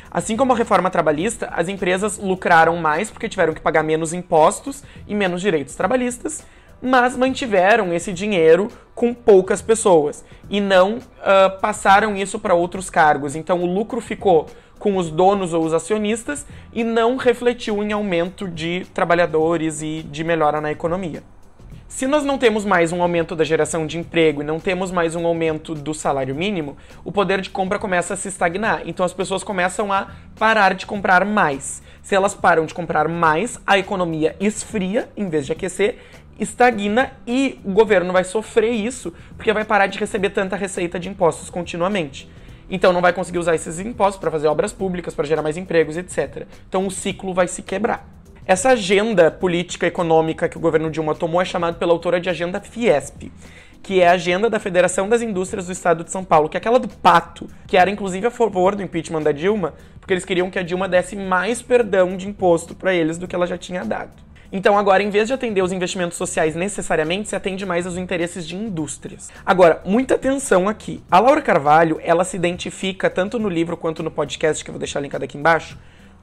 Assim 0.10 0.38
como 0.38 0.54
a 0.54 0.56
reforma 0.56 0.90
trabalhista, 0.90 1.50
as 1.52 1.68
empresas 1.68 2.18
lucraram 2.18 2.78
mais 2.78 3.12
porque 3.12 3.28
tiveram 3.28 3.54
que 3.54 3.60
pagar 3.60 3.84
menos 3.84 4.14
impostos 4.14 4.84
e 5.06 5.14
menos 5.14 5.42
direitos 5.42 5.76
trabalhistas, 5.76 6.44
mas 6.82 7.16
mantiveram 7.16 7.94
esse 7.94 8.14
dinheiro 8.14 8.70
com 8.94 9.14
poucas 9.14 9.62
pessoas 9.62 10.26
e 10.50 10.60
não 10.60 10.98
uh, 10.98 11.60
passaram 11.62 12.16
isso 12.16 12.40
para 12.40 12.54
outros 12.54 12.90
cargos. 12.90 13.36
Então 13.36 13.62
o 13.62 13.66
lucro 13.66 14.02
ficou 14.02 14.48
com 14.80 14.98
os 14.98 15.10
donos 15.10 15.54
ou 15.54 15.64
os 15.64 15.74
acionistas 15.74 16.46
e 16.74 16.84
não 16.84 17.16
refletiu 17.16 17.84
em 17.84 17.92
aumento 17.92 18.48
de 18.48 18.86
trabalhadores 18.94 19.82
e 19.82 20.04
de 20.04 20.24
melhora 20.24 20.62
na 20.62 20.72
economia. 20.72 21.24
Se 21.88 22.06
nós 22.06 22.24
não 22.24 22.38
temos 22.38 22.66
mais 22.66 22.92
um 22.92 23.02
aumento 23.02 23.34
da 23.36 23.46
geração 23.46 23.88
de 23.88 23.98
emprego 23.98 24.42
e 24.42 24.46
não 24.46 24.60
temos 24.60 24.92
mais 24.92 25.16
um 25.16 25.26
aumento 25.26 25.74
do 25.74 25.94
salário 25.94 26.36
mínimo, 26.36 26.76
o 27.04 27.14
poder 27.14 27.40
de 27.40 27.50
compra 27.50 27.80
começa 27.80 28.14
a 28.14 28.18
se 28.18 28.28
estagnar. 28.28 28.82
Então 28.86 29.06
as 29.06 29.14
pessoas 29.14 29.44
começam 29.44 29.92
a 29.92 30.08
parar 30.38 30.76
de 30.76 30.86
comprar 30.86 31.26
mais. 31.26 31.82
Se 32.04 32.14
elas 32.14 32.34
param 32.34 32.66
de 32.66 32.74
comprar 32.74 33.08
mais, 33.08 33.60
a 33.66 33.78
economia 33.78 34.36
esfria 34.40 35.10
em 35.16 35.30
vez 35.30 35.46
de 35.46 35.54
aquecer, 35.54 35.98
estagna 36.40 37.12
e 37.26 37.60
o 37.64 37.72
governo 37.72 38.14
vai 38.14 38.24
sofrer 38.24 38.72
isso 38.72 39.14
porque 39.36 39.54
vai 39.54 39.66
parar 39.66 39.88
de 39.88 40.00
receber 40.00 40.30
tanta 40.30 40.56
receita 40.56 41.00
de 41.00 41.10
impostos 41.10 41.50
continuamente. 41.50 42.30
Então 42.70 42.92
não 42.92 43.02
vai 43.02 43.14
conseguir 43.14 43.40
usar 43.40 43.56
esses 43.56 43.80
impostos 43.80 44.20
para 44.20 44.30
fazer 44.30 44.48
obras 44.48 44.74
públicas, 44.74 45.14
para 45.14 45.26
gerar 45.26 45.42
mais 45.42 45.58
empregos, 45.58 45.96
etc. 45.96 46.46
Então 46.68 46.86
o 46.86 46.92
ciclo 46.92 47.34
vai 47.34 47.48
se 47.48 47.62
quebrar. 47.62 48.08
Essa 48.46 48.70
agenda 48.70 49.30
política 49.30 49.88
econômica 49.88 50.48
que 50.48 50.58
o 50.58 50.60
governo 50.60 50.90
Dilma 50.90 51.14
tomou 51.14 51.42
é 51.42 51.46
chamada 51.46 51.78
pela 51.78 51.92
autora 51.92 52.20
de 52.20 52.30
Agenda 52.30 52.62
Fiesp, 52.62 53.30
que 53.84 54.02
é 54.02 54.08
a 54.08 54.14
agenda 54.14 54.50
da 54.50 54.60
Federação 54.60 55.10
das 55.10 55.22
Indústrias 55.22 55.66
do 55.66 55.72
Estado 55.72 56.04
de 56.04 56.12
São 56.12 56.24
Paulo, 56.24 56.48
que 56.48 56.56
é 56.56 56.60
aquela 56.60 56.80
do 56.80 56.88
pato, 56.88 57.48
que 57.68 57.76
era 57.78 57.90
inclusive 57.90 58.28
a 58.28 58.32
favor 58.32 58.76
do 58.76 58.82
impeachment 58.82 59.22
da 59.22 59.32
Dilma, 59.32 59.74
porque 60.00 60.14
eles 60.14 60.26
queriam 60.26 60.50
que 60.50 60.58
a 60.58 60.64
Dilma 60.64 60.88
desse 60.88 61.16
mais 61.16 61.62
perdão 61.62 62.16
de 62.16 62.28
imposto 62.28 62.74
para 62.74 62.94
eles 62.94 63.18
do 63.18 63.28
que 63.28 63.36
ela 63.36 63.46
já 63.46 63.58
tinha 63.58 63.84
dado. 63.84 64.12
Então, 64.52 64.78
agora, 64.78 65.04
em 65.04 65.10
vez 65.10 65.28
de 65.28 65.34
atender 65.34 65.62
os 65.62 65.72
investimentos 65.72 66.18
sociais 66.18 66.56
necessariamente, 66.56 67.30
se 67.30 67.36
atende 67.36 67.66
mais 67.66 67.86
aos 67.86 67.98
interesses 67.98 68.48
de 68.48 68.56
indústrias. 68.56 69.30
Agora, 69.46 69.82
muita 69.86 70.16
atenção 70.16 70.70
aqui. 70.70 71.04
A 71.12 71.20
Laura 71.20 71.42
Carvalho, 71.42 72.00
ela 72.02 72.24
se 72.24 72.38
identifica, 72.38 73.10
tanto 73.10 73.38
no 73.38 73.50
livro 73.50 73.76
quanto 73.76 74.02
no 74.02 74.12
podcast, 74.12 74.64
que 74.64 74.70
eu 74.70 74.74
vou 74.74 74.80
deixar 74.80 75.02
linkado 75.02 75.26
aqui 75.26 75.38
embaixo, 75.38 75.78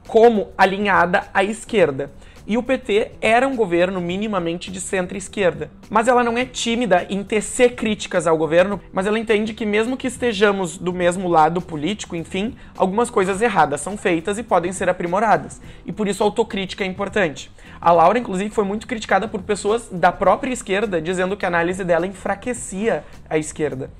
como 0.07 0.49
alinhada 0.57 1.27
à 1.33 1.43
esquerda. 1.43 2.11
E 2.47 2.59
o 2.59 2.63
PT 2.63 3.13
era 3.21 3.47
um 3.47 3.55
governo 3.55 3.99
minimamente 3.99 4.71
de 4.71 4.79
centro-esquerda. 4.79 5.71
Mas 5.89 6.07
ela 6.07 6.23
não 6.23 6.37
é 6.37 6.45
tímida 6.45 7.07
em 7.09 7.23
tecer 7.23 7.73
críticas 7.73 8.27
ao 8.27 8.37
governo, 8.37 8.79
mas 8.93 9.07
ela 9.07 9.17
entende 9.17 9.51
que, 9.51 9.65
mesmo 9.65 9.97
que 9.97 10.05
estejamos 10.05 10.77
do 10.77 10.93
mesmo 10.93 11.27
lado 11.27 11.59
político, 11.59 12.15
enfim, 12.15 12.55
algumas 12.77 13.09
coisas 13.09 13.41
erradas 13.41 13.81
são 13.81 13.97
feitas 13.97 14.37
e 14.37 14.43
podem 14.43 14.71
ser 14.71 14.89
aprimoradas. 14.89 15.59
E 15.87 15.91
por 15.91 16.07
isso 16.07 16.21
a 16.21 16.27
autocrítica 16.27 16.83
é 16.83 16.87
importante. 16.87 17.49
A 17.85 17.91
Laura, 17.91 18.17
inclusive, 18.17 18.49
foi 18.49 18.63
muito 18.63 18.87
criticada 18.87 19.27
por 19.27 19.43
pessoas 19.43 19.89
da 19.91 20.11
própria 20.11 20.51
esquerda, 20.51 20.99
dizendo 20.99 21.37
que 21.37 21.45
a 21.45 21.47
análise 21.47 21.83
dela 21.83 22.07
enfraquecia 22.07 23.03
a 23.29 23.37
esquerda. 23.37 23.91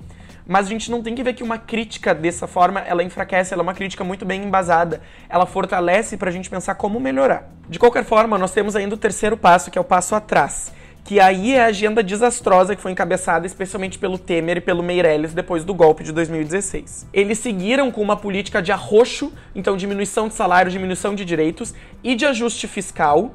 Mas 0.48 0.66
a 0.66 0.70
gente 0.70 0.90
não 0.90 1.04
tem 1.04 1.14
que 1.14 1.22
ver 1.22 1.36
que 1.36 1.44
uma 1.44 1.60
crítica 1.60 2.12
dessa 2.12 2.48
forma, 2.48 2.80
ela 2.80 3.04
enfraquece, 3.04 3.54
ela 3.54 3.62
é 3.62 3.66
uma 3.66 3.76
crítica 3.76 4.04
muito 4.04 4.26
bem 4.26 4.44
embasada. 4.44 5.04
Ela 5.30 5.46
fortalece 5.46 6.18
para 6.18 6.32
a 6.32 6.34
gente 6.34 6.50
pensar 6.50 6.74
como 6.74 7.00
melhorar. 7.00 7.48
De 7.70 7.78
qualquer 7.78 8.04
forma, 8.04 8.40
nós 8.40 8.52
temos 8.52 8.76
ainda 8.76 8.96
o 8.96 8.98
terceiro 8.98 9.38
passo, 9.38 9.70
que 9.70 9.78
é 9.78 9.82
o 9.82 9.84
passo 9.84 10.16
atrás. 10.16 10.74
Que 11.04 11.20
aí 11.20 11.54
é 11.54 11.62
a 11.62 11.68
agenda 11.68 12.02
desastrosa 12.02 12.76
que 12.76 12.82
foi 12.82 12.92
encabeçada 12.92 13.46
especialmente 13.46 14.00
pelo 14.00 14.18
Temer 14.18 14.58
e 14.58 14.62
pelo 14.62 14.82
Meirelles 14.82 15.32
depois 15.32 15.64
do 15.64 15.76
golpe 15.76 16.04
de 16.04 16.12
2016. 16.12 17.06
Eles 17.14 17.38
seguiram 17.38 17.92
com 17.92 18.02
uma 18.02 18.18
política 18.18 18.64
de 18.64 18.72
arroxo, 18.72 19.32
então 19.54 19.78
diminuição 19.78 20.28
de 20.28 20.34
salário, 20.34 20.72
diminuição 20.72 21.14
de 21.14 21.24
direitos 21.24 21.76
e 22.04 22.16
de 22.16 22.26
ajuste 22.26 22.68
fiscal, 22.68 23.32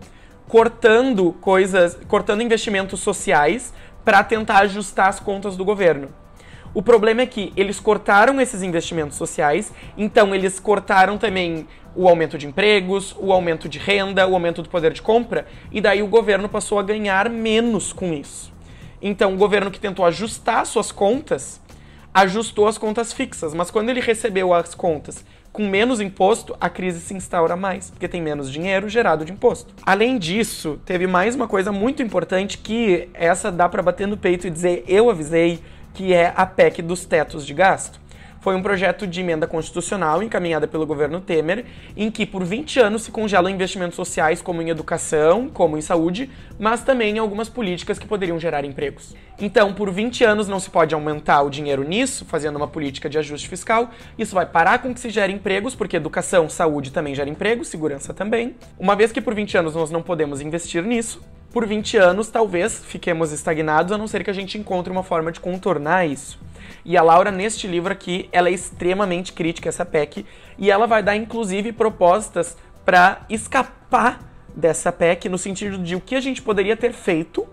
cortando 0.51 1.33
coisas, 1.41 1.97
cortando 2.09 2.43
investimentos 2.43 2.99
sociais 2.99 3.73
para 4.05 4.25
tentar 4.25 4.59
ajustar 4.59 5.09
as 5.09 5.21
contas 5.21 5.57
do 5.57 5.65
governo. 5.65 6.09
O 6.75 6.83
problema 6.83 7.23
é 7.23 7.27
que 7.27 7.53
eles 7.57 7.79
cortaram 7.79 8.41
esses 8.41 8.61
investimentos 8.61 9.17
sociais, 9.17 9.73
então 9.97 10.35
eles 10.35 10.59
cortaram 10.59 11.17
também 11.19 11.69
o 11.95 12.09
aumento 12.09 12.37
de 12.37 12.49
empregos, 12.49 13.15
o 13.17 13.33
aumento 13.33 13.69
de 13.69 13.79
renda, 13.79 14.27
o 14.27 14.35
aumento 14.35 14.61
do 14.61 14.69
poder 14.69 14.93
de 14.93 15.01
compra, 15.01 15.47
e 15.71 15.81
daí 15.81 16.03
o 16.03 16.09
governo 16.09 16.49
passou 16.49 16.81
a 16.81 16.83
ganhar 16.83 17.31
menos 17.31 17.93
com 17.93 18.13
isso. 18.13 18.53
Então, 19.01 19.35
o 19.35 19.37
governo 19.37 19.71
que 19.71 19.79
tentou 19.79 20.05
ajustar 20.05 20.67
suas 20.67 20.91
contas, 20.91 21.61
ajustou 22.13 22.67
as 22.67 22.77
contas 22.77 23.13
fixas, 23.13 23.55
mas 23.55 23.71
quando 23.71 23.89
ele 23.89 24.01
recebeu 24.01 24.53
as 24.53 24.75
contas 24.75 25.25
com 25.53 25.67
menos 25.69 26.01
imposto, 26.01 26.57
a 26.61 26.71
crise 26.71 27.01
se 27.01 27.15
instaura 27.15 27.57
mais, 27.57 27.91
porque 27.91 28.09
tem 28.09 28.23
menos 28.23 28.51
dinheiro 28.51 28.89
gerado 28.89 29.25
de 29.25 29.33
imposto. 29.33 29.75
Além 29.85 30.19
disso, 30.19 30.81
teve 30.85 31.07
mais 31.07 31.35
uma 31.35 31.49
coisa 31.49 31.73
muito 31.73 32.03
importante 32.03 32.59
que 32.59 33.09
essa 33.13 33.51
dá 33.51 33.69
para 33.69 33.83
bater 33.83 34.07
no 34.07 34.17
peito 34.17 34.47
e 34.47 34.51
dizer 34.51 34.85
eu 34.87 35.11
avisei, 35.11 35.61
que 35.93 36.13
é 36.13 36.33
a 36.37 36.47
PEC 36.47 36.83
dos 36.83 37.05
tetos 37.05 37.45
de 37.45 37.53
gasto. 37.53 38.00
Foi 38.41 38.57
um 38.57 38.63
projeto 38.63 39.07
de 39.07 39.21
emenda 39.21 39.47
constitucional 39.47 40.23
encaminhada 40.23 40.67
pelo 40.67 40.87
governo 40.87 41.21
Temer, 41.21 41.67
em 41.95 42.11
que 42.11 42.25
por 42.25 42.43
20 42.43 42.81
anos 42.81 43.03
se 43.03 43.11
congelam 43.11 43.51
investimentos 43.51 43.97
sociais 43.97 44.41
como 44.41 44.63
em 44.63 44.71
educação, 44.71 45.51
como 45.51 45.77
em 45.77 45.83
saúde, 45.83 46.31
mas 46.59 46.83
também 46.83 47.17
em 47.17 47.19
algumas 47.19 47.51
políticas 47.51 47.99
que 47.99 48.07
poderiam 48.07 48.41
gerar 48.41 48.65
empregos. 48.65 49.15
Então, 49.39 49.75
por 49.75 49.91
20 49.91 50.25
anos 50.25 50.49
não 50.49 50.59
se 50.59 50.71
pode 50.71 50.95
aumentar 50.95 51.43
o 51.43 51.51
dinheiro 51.51 51.85
nisso, 51.85 52.25
fazendo 52.25 52.57
uma 52.57 52.67
política 52.67 53.11
de 53.11 53.19
ajuste 53.19 53.47
fiscal. 53.47 53.91
Isso 54.19 54.35
vai 54.35 54.47
parar 54.47 54.79
com 54.79 54.95
que 54.95 55.01
se 55.01 55.11
gere 55.11 55.33
empregos, 55.33 55.75
porque 55.75 55.97
educação, 55.97 56.49
saúde 56.49 56.91
também 56.93 57.15
gera 57.15 57.29
empregos, 57.29 57.69
segurança 57.69 58.15
também. 58.15 58.57
Uma 58.79 58.97
vez 58.97 59.13
que 59.13 59.21
por 59.21 59.35
20 59.35 59.59
anos 59.59 59.75
nós 59.75 59.91
não 59.91 60.01
podemos 60.01 60.41
investir 60.41 60.83
nisso, 60.83 61.23
por 61.53 61.67
20 61.67 61.97
anos 61.97 62.29
talvez 62.29 62.83
fiquemos 62.85 63.33
estagnados, 63.33 63.93
a 63.93 63.99
não 63.99 64.07
ser 64.07 64.25
que 64.25 64.31
a 64.31 64.35
gente 64.35 64.57
encontre 64.57 64.91
uma 64.91 65.03
forma 65.03 65.31
de 65.31 65.41
contornar 65.41 66.07
isso. 66.07 66.39
E 66.91 66.97
a 66.97 67.05
Laura, 67.05 67.31
neste 67.31 67.69
livro 67.69 67.93
aqui, 67.93 68.29
ela 68.33 68.49
é 68.49 68.53
extremamente 68.53 69.33
crítica 69.33 69.69
a 69.69 69.71
essa 69.71 69.85
PEC 69.85 70.27
e 70.59 70.73
ela 70.73 70.89
vai 70.89 71.05
dar, 71.05 71.15
inclusive, 71.15 71.71
propostas 71.71 72.57
para 72.85 73.21
escapar 73.31 74.19
dessa 74.57 74.91
PEC, 74.91 75.29
no 75.29 75.39
sentido 75.39 75.79
de 75.79 75.95
o 75.95 76.01
que 76.01 76.17
a 76.17 76.21
gente 76.21 76.43
poderia 76.43 76.77
ter 76.77 76.93
feito 76.93 77.47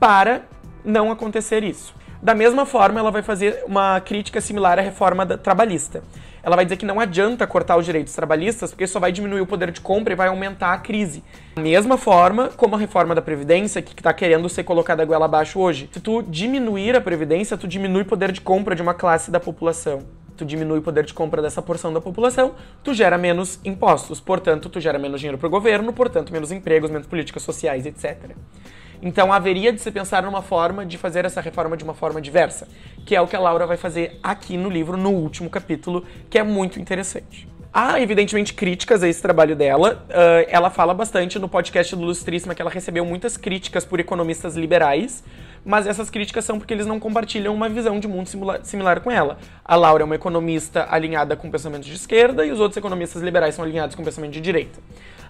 para 0.00 0.46
não 0.82 1.12
acontecer 1.12 1.62
isso. 1.62 1.94
Da 2.22 2.34
mesma 2.34 2.64
forma, 2.64 2.98
ela 2.98 3.10
vai 3.10 3.20
fazer 3.20 3.62
uma 3.66 4.00
crítica 4.00 4.40
similar 4.40 4.78
à 4.78 4.82
reforma 4.82 5.26
trabalhista 5.26 6.02
ela 6.42 6.56
vai 6.56 6.64
dizer 6.64 6.76
que 6.76 6.84
não 6.84 6.98
adianta 6.98 7.46
cortar 7.46 7.76
os 7.76 7.84
direitos 7.84 8.12
trabalhistas 8.14 8.70
porque 8.70 8.86
só 8.86 8.98
vai 8.98 9.12
diminuir 9.12 9.40
o 9.40 9.46
poder 9.46 9.70
de 9.70 9.80
compra 9.80 10.12
e 10.12 10.16
vai 10.16 10.28
aumentar 10.28 10.72
a 10.72 10.78
crise. 10.78 11.22
Da 11.54 11.62
mesma 11.62 11.96
forma 11.96 12.48
como 12.56 12.74
a 12.74 12.78
reforma 12.78 13.14
da 13.14 13.22
Previdência, 13.22 13.80
que 13.80 13.92
está 13.92 14.12
querendo 14.12 14.48
ser 14.48 14.64
colocada 14.64 15.04
goela 15.04 15.26
abaixo 15.26 15.60
hoje. 15.60 15.88
Se 15.92 16.00
tu 16.00 16.22
diminuir 16.22 16.96
a 16.96 17.00
Previdência, 17.00 17.56
tu 17.56 17.68
diminui 17.68 18.02
o 18.02 18.06
poder 18.06 18.32
de 18.32 18.40
compra 18.40 18.74
de 18.74 18.82
uma 18.82 18.94
classe 18.94 19.30
da 19.30 19.38
população 19.38 20.02
tu 20.34 20.44
diminui 20.44 20.78
o 20.78 20.82
poder 20.82 21.04
de 21.04 21.14
compra 21.14 21.40
dessa 21.42 21.62
porção 21.62 21.92
da 21.92 22.00
população, 22.00 22.54
tu 22.82 22.92
gera 22.94 23.16
menos 23.16 23.60
impostos, 23.64 24.18
portanto, 24.18 24.68
tu 24.68 24.80
gera 24.80 24.98
menos 24.98 25.20
dinheiro 25.20 25.38
para 25.38 25.46
o 25.46 25.50
governo, 25.50 25.92
portanto, 25.92 26.32
menos 26.32 26.50
empregos, 26.50 26.90
menos 26.90 27.06
políticas 27.06 27.42
sociais, 27.42 27.86
etc. 27.86 28.34
Então 29.02 29.32
haveria 29.32 29.72
de 29.72 29.80
se 29.80 29.90
pensar 29.90 30.22
numa 30.22 30.40
forma 30.40 30.86
de 30.86 30.96
fazer 30.96 31.24
essa 31.24 31.40
reforma 31.40 31.76
de 31.76 31.82
uma 31.82 31.92
forma 31.92 32.20
diversa, 32.20 32.68
que 33.04 33.16
é 33.16 33.20
o 33.20 33.26
que 33.26 33.34
a 33.34 33.40
Laura 33.40 33.66
vai 33.66 33.76
fazer 33.76 34.18
aqui 34.22 34.56
no 34.56 34.70
livro, 34.70 34.96
no 34.96 35.10
último 35.10 35.50
capítulo, 35.50 36.04
que 36.30 36.38
é 36.38 36.44
muito 36.44 36.78
interessante. 36.78 37.48
Há, 37.74 37.98
evidentemente, 38.00 38.52
críticas 38.52 39.02
a 39.02 39.08
esse 39.08 39.22
trabalho 39.22 39.56
dela. 39.56 40.04
Uh, 40.10 40.46
ela 40.48 40.68
fala 40.68 40.92
bastante 40.92 41.38
no 41.38 41.48
podcast 41.48 41.96
do 41.96 42.02
Lustríssima 42.02 42.54
que 42.54 42.60
ela 42.60 42.70
recebeu 42.70 43.02
muitas 43.02 43.38
críticas 43.38 43.82
por 43.82 43.98
economistas 43.98 44.56
liberais, 44.56 45.24
mas 45.64 45.86
essas 45.86 46.10
críticas 46.10 46.44
são 46.44 46.58
porque 46.58 46.74
eles 46.74 46.86
não 46.86 47.00
compartilham 47.00 47.54
uma 47.54 47.70
visão 47.70 47.98
de 47.98 48.06
mundo 48.06 48.28
similar 48.62 49.00
com 49.00 49.10
ela. 49.10 49.38
A 49.64 49.74
Laura 49.74 50.02
é 50.02 50.04
uma 50.04 50.14
economista 50.14 50.86
alinhada 50.90 51.34
com 51.34 51.50
pensamentos 51.50 51.88
de 51.88 51.94
esquerda 51.94 52.44
e 52.44 52.52
os 52.52 52.60
outros 52.60 52.76
economistas 52.76 53.22
liberais 53.22 53.54
são 53.54 53.64
alinhados 53.64 53.96
com 53.96 54.04
pensamento 54.04 54.32
de 54.32 54.42
direita. 54.42 54.78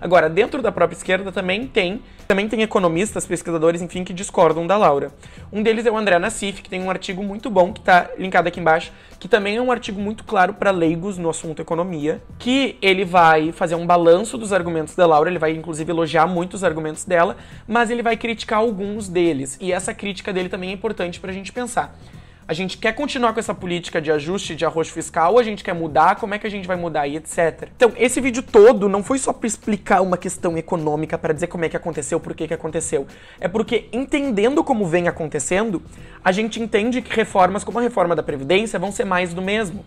Agora, 0.03 0.29
dentro 0.29 0.61
da 0.61 0.73
própria 0.73 0.97
esquerda 0.97 1.31
também 1.31 1.65
tem, 1.65 2.03
também 2.27 2.49
tem 2.49 2.61
economistas, 2.61 3.25
pesquisadores, 3.25 3.81
enfim, 3.81 4.03
que 4.03 4.13
discordam 4.13 4.67
da 4.67 4.77
Laura. 4.77 5.13
Um 5.53 5.63
deles 5.63 5.87
é 5.87 5.93
o 5.93 5.97
André 5.97 6.19
Nassif, 6.19 6.61
que 6.61 6.69
tem 6.69 6.83
um 6.83 6.91
artigo 6.91 7.23
muito 7.23 7.49
bom 7.49 7.73
que 7.73 7.79
está 7.79 8.11
linkado 8.19 8.49
aqui 8.49 8.59
embaixo, 8.59 8.91
que 9.21 9.29
também 9.29 9.59
é 9.59 9.63
um 9.63 9.71
artigo 9.71 10.01
muito 10.01 10.25
claro 10.25 10.55
para 10.55 10.73
leigos 10.73 11.19
no 11.19 11.31
assunto 11.31 11.63
economia, 11.63 12.21
que 12.37 12.77
ele 12.83 13.05
vai 13.05 13.53
fazer 13.53 13.77
um 13.77 13.87
balanço 13.87 14.37
dos 14.37 14.53
argumentos 14.53 14.97
da 14.97 15.07
Laura, 15.07 15.31
ele 15.31 15.39
vai 15.39 15.53
inclusive 15.53 15.93
elogiar 15.93 16.27
muito 16.27 16.55
os 16.55 16.65
argumentos 16.65 17.05
dela, 17.05 17.37
mas 17.69 17.89
ele 17.89 18.03
vai 18.03 18.17
criticar 18.17 18.59
alguns 18.59 19.09
deles. 19.09 19.57
E 19.61 19.71
essa 19.71 19.95
crítica 19.95 20.33
dele 20.33 20.49
também 20.49 20.71
é 20.71 20.73
importante 20.73 21.21
para 21.21 21.31
a 21.31 21.35
gente 21.35 21.53
pensar. 21.53 21.97
A 22.47 22.53
gente 22.55 22.77
quer 22.77 22.93
continuar 22.93 23.33
com 23.33 23.39
essa 23.39 23.55
política 23.55 24.01
de 24.01 24.11
ajuste 24.11 24.57
de 24.57 24.65
arroz 24.65 24.89
fiscal, 24.89 25.39
a 25.39 25.43
gente 25.43 25.63
quer 25.63 25.75
mudar, 25.75 26.17
como 26.17 26.35
é 26.35 26.39
que 26.39 26.47
a 26.47 26.51
gente 26.51 26.67
vai 26.67 26.77
mudar 26.77 27.07
e 27.07 27.17
etc. 27.17 27.69
Então, 27.77 27.93
esse 27.97 28.21
vídeo 28.21 28.43
todo 28.43 28.89
não 28.89 29.03
foi 29.03 29.19
só 29.19 29.33
para 29.33 29.47
explicar 29.47 30.01
uma 30.01 30.17
questão 30.17 30.59
econômica, 30.59 31.17
para 31.17 31.33
dizer 31.33 31.47
como 31.47 31.65
é 31.65 31.69
que 31.69 31.77
aconteceu, 31.77 32.19
por 32.19 32.35
que 32.35 32.49
que 32.49 32.55
aconteceu. 32.55 33.07
É 33.39 33.47
porque 33.47 33.89
entendendo 33.93 34.65
como 34.65 34.87
vem 34.87 35.07
acontecendo, 35.07 35.81
a 36.25 36.33
gente 36.33 36.61
entende 36.61 37.01
que 37.01 37.15
reformas 37.15 37.63
como 37.63 37.79
a 37.79 37.83
reforma 37.83 38.17
da 38.17 38.23
previdência 38.23 38.79
vão 38.79 38.91
ser 38.91 39.05
mais 39.05 39.33
do 39.33 39.41
mesmo. 39.41 39.85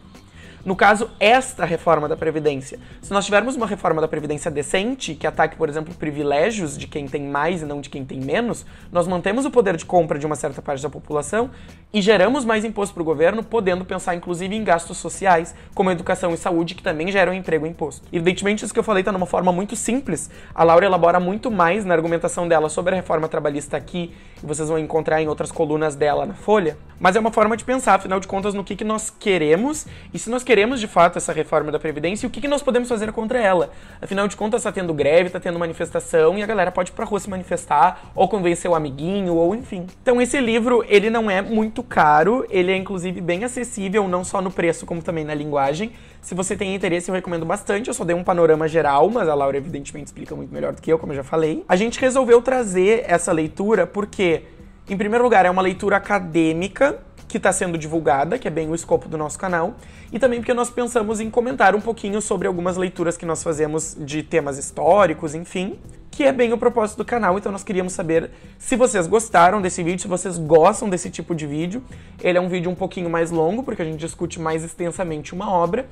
No 0.65 0.75
caso, 0.75 1.11
esta 1.19 1.63
reforma 1.63 2.09
da 2.09 2.17
Previdência. 2.17 2.79
Se 2.99 3.13
nós 3.13 3.23
tivermos 3.23 3.55
uma 3.55 3.67
reforma 3.67 4.01
da 4.01 4.07
Previdência 4.07 4.49
decente, 4.49 5.13
que 5.13 5.27
ataque, 5.27 5.55
por 5.55 5.69
exemplo, 5.69 5.93
privilégios 5.93 6.75
de 6.75 6.87
quem 6.87 7.07
tem 7.07 7.21
mais 7.21 7.61
e 7.61 7.65
não 7.65 7.79
de 7.79 7.87
quem 7.87 8.03
tem 8.03 8.19
menos, 8.19 8.65
nós 8.91 9.07
mantemos 9.07 9.45
o 9.45 9.51
poder 9.51 9.77
de 9.77 9.85
compra 9.85 10.17
de 10.17 10.25
uma 10.25 10.35
certa 10.35 10.63
parte 10.63 10.81
da 10.81 10.89
população 10.89 11.51
e 11.93 12.01
geramos 12.01 12.43
mais 12.43 12.65
imposto 12.65 12.95
para 12.95 13.03
o 13.03 13.05
governo, 13.05 13.43
podendo 13.43 13.85
pensar 13.85 14.15
inclusive 14.15 14.55
em 14.55 14.63
gastos 14.63 14.97
sociais, 14.97 15.53
como 15.75 15.91
educação 15.91 16.33
e 16.33 16.37
saúde, 16.37 16.73
que 16.73 16.81
também 16.81 17.11
geram 17.11 17.31
emprego 17.31 17.67
e 17.67 17.69
imposto. 17.69 18.07
Evidentemente, 18.11 18.65
isso 18.65 18.73
que 18.73 18.79
eu 18.79 18.83
falei 18.83 19.01
está 19.01 19.11
numa 19.11 19.27
forma 19.27 19.51
muito 19.51 19.75
simples. 19.75 20.31
A 20.53 20.63
Laura 20.63 20.83
elabora 20.83 21.19
muito 21.19 21.51
mais 21.51 21.85
na 21.85 21.93
argumentação 21.93 22.47
dela 22.47 22.69
sobre 22.69 22.93
a 22.93 22.95
reforma 22.95 23.27
trabalhista 23.29 23.77
aqui, 23.77 24.15
e 24.41 24.45
vocês 24.47 24.67
vão 24.67 24.79
encontrar 24.79 25.21
em 25.21 25.27
outras 25.27 25.51
colunas 25.51 25.95
dela 25.95 26.25
na 26.25 26.33
Folha. 26.33 26.75
Mas 26.99 27.15
é 27.15 27.19
uma 27.19 27.31
forma 27.31 27.55
de 27.55 27.63
pensar, 27.63 27.93
afinal 27.93 28.19
de 28.19 28.27
contas, 28.27 28.55
no 28.55 28.63
que, 28.63 28.75
que 28.75 28.83
nós 28.83 29.11
queremos 29.11 29.85
e 30.13 30.17
se 30.17 30.29
nós 30.29 30.43
queremos 30.43 30.54
queremos 30.55 30.79
de 30.79 30.87
fato 30.87 31.17
essa 31.17 31.33
reforma 31.33 31.69
da 31.69 31.77
Previdência 31.77 32.25
e 32.25 32.27
o 32.27 32.29
que, 32.29 32.39
que 32.39 32.47
nós 32.47 32.63
podemos 32.63 32.87
fazer 32.87 33.11
contra 33.11 33.37
ela. 33.37 33.71
Afinal 34.01 34.25
de 34.25 34.37
contas, 34.37 34.61
está 34.61 34.71
tendo 34.71 34.93
greve, 34.93 35.27
está 35.27 35.37
tendo 35.37 35.59
manifestação 35.59 36.37
e 36.37 36.43
a 36.43 36.45
galera 36.45 36.71
pode 36.71 36.91
ir 36.91 36.93
pra 36.93 37.03
rua 37.03 37.19
se 37.19 37.29
manifestar 37.29 38.11
ou 38.15 38.25
convencer 38.29 38.71
o 38.71 38.73
amiguinho 38.73 39.35
ou 39.35 39.53
enfim. 39.53 39.85
Então 40.01 40.21
esse 40.21 40.39
livro, 40.39 40.81
ele 40.87 41.09
não 41.09 41.29
é 41.29 41.41
muito 41.41 41.83
caro, 41.83 42.47
ele 42.49 42.71
é 42.71 42.77
inclusive 42.77 43.19
bem 43.19 43.43
acessível, 43.43 44.07
não 44.07 44.23
só 44.23 44.41
no 44.41 44.49
preço 44.49 44.85
como 44.85 45.01
também 45.01 45.25
na 45.25 45.33
linguagem. 45.33 45.91
Se 46.21 46.33
você 46.33 46.55
tem 46.55 46.73
interesse, 46.73 47.11
eu 47.11 47.15
recomendo 47.15 47.45
bastante. 47.45 47.89
Eu 47.89 47.93
só 47.93 48.05
dei 48.05 48.15
um 48.15 48.23
panorama 48.23 48.65
geral, 48.65 49.09
mas 49.09 49.27
a 49.27 49.35
Laura 49.35 49.57
evidentemente 49.57 50.05
explica 50.05 50.37
muito 50.37 50.53
melhor 50.53 50.71
do 50.71 50.81
que 50.81 50.89
eu, 50.89 50.97
como 50.97 51.11
eu 51.11 51.17
já 51.17 51.23
falei. 51.25 51.65
A 51.67 51.75
gente 51.75 51.99
resolveu 51.99 52.41
trazer 52.41 53.03
essa 53.09 53.33
leitura 53.33 53.85
porque, 53.85 54.43
em 54.89 54.95
primeiro 54.95 55.21
lugar, 55.21 55.45
é 55.45 55.49
uma 55.49 55.61
leitura 55.61 55.97
acadêmica 55.97 57.03
que 57.27 57.37
está 57.37 57.51
sendo 57.51 57.77
divulgada, 57.77 58.37
que 58.37 58.47
é 58.47 58.51
bem 58.51 58.69
o 58.69 58.75
escopo 58.75 59.09
do 59.09 59.17
nosso 59.17 59.37
canal, 59.37 59.75
e 60.11 60.19
também 60.19 60.39
porque 60.39 60.53
nós 60.53 60.69
pensamos 60.69 61.19
em 61.19 61.29
comentar 61.29 61.75
um 61.75 61.81
pouquinho 61.81 62.21
sobre 62.21 62.47
algumas 62.47 62.77
leituras 62.77 63.17
que 63.17 63.25
nós 63.25 63.41
fazemos 63.41 63.95
de 63.99 64.23
temas 64.23 64.57
históricos, 64.57 65.33
enfim, 65.33 65.79
que 66.15 66.23
é 66.23 66.31
bem 66.31 66.53
o 66.53 66.57
propósito 66.57 66.97
do 66.97 67.05
canal, 67.05 67.37
então 67.37 67.51
nós 67.51 67.63
queríamos 67.63 67.91
saber 67.91 68.31
se 68.57 68.77
vocês 68.77 69.05
gostaram 69.05 69.61
desse 69.61 69.83
vídeo, 69.83 70.01
se 70.01 70.07
vocês 70.07 70.37
gostam 70.37 70.87
desse 70.87 71.09
tipo 71.09 71.35
de 71.35 71.45
vídeo. 71.45 71.83
Ele 72.23 72.37
é 72.37 72.41
um 72.41 72.47
vídeo 72.47 72.71
um 72.71 72.75
pouquinho 72.75 73.09
mais 73.09 73.31
longo, 73.31 73.63
porque 73.63 73.81
a 73.81 73.85
gente 73.85 73.99
discute 73.99 74.39
mais 74.39 74.63
extensamente 74.63 75.33
uma 75.33 75.51
obra, 75.51 75.85